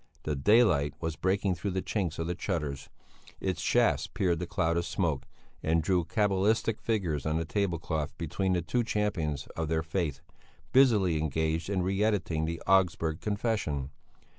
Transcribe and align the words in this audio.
The 0.23 0.35
daylight 0.35 0.95
was 0.99 1.15
breaking 1.15 1.53
through 1.53 1.69
the 1.77 1.81
chinks 1.83 2.17
of 2.17 2.25
the 2.25 2.35
shutters; 2.35 2.89
its 3.39 3.61
shafts 3.61 4.07
pierced 4.07 4.39
the 4.39 4.47
cloud 4.47 4.75
of 4.75 4.85
smoke 4.87 5.27
and 5.61 5.83
drew 5.83 6.05
cabbalistic 6.05 6.79
figures 6.81 7.23
on 7.23 7.37
the 7.37 7.45
tablecloth 7.45 8.17
between 8.17 8.53
the 8.53 8.63
two 8.63 8.83
champions 8.83 9.45
of 9.55 9.67
their 9.67 9.83
faith, 9.83 10.21
busily 10.71 11.19
engaged 11.19 11.69
in 11.69 11.83
re 11.83 12.03
editing 12.03 12.45
the 12.45 12.59
Augsburg 12.65 13.21
Confession. 13.21 13.91